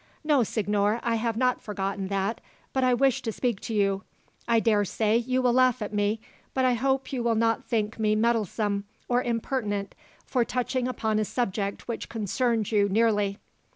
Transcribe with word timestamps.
"No, 0.23 0.41
signor, 0.41 0.99
I 1.03 1.13
have 1.13 1.37
not 1.37 1.61
forgotten 1.61 2.07
that, 2.07 2.41
but 2.73 2.83
I 2.83 2.95
wish 2.95 3.21
to 3.21 3.31
speak 3.31 3.59
to 3.59 3.73
you. 3.75 4.01
I 4.47 4.59
dare 4.59 4.83
say 4.83 5.15
you 5.15 5.43
will 5.43 5.53
laugh 5.53 5.79
at 5.79 5.93
me, 5.93 6.19
but 6.55 6.65
I 6.65 6.73
hope 6.73 7.13
you 7.13 7.21
will 7.21 7.35
not 7.35 7.65
think 7.65 7.99
me 7.99 8.15
meddlesome, 8.15 8.85
or 9.07 9.21
impertinent, 9.21 9.93
for 10.25 10.43
touching 10.43 10.87
upon 10.87 11.19
a 11.19 11.23
subject 11.25 11.87
which 11.87 12.09
concerns 12.09 12.71
you 12.71 12.89
nearly." 12.89 13.37